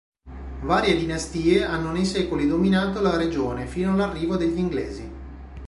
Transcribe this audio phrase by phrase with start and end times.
[0.63, 5.11] Varie dinastie hanno nei secoli dominato la regione fino all'arrivo degli inglesi.